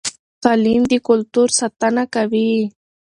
تعلیم 0.43 0.81
د 0.91 0.93
کلتور 1.07 1.47
ساتنه 1.59 2.03
کوي. 2.13 2.51